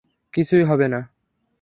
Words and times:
কিছুই 0.33 0.63
হবে 0.63 0.87
না। 0.87 0.99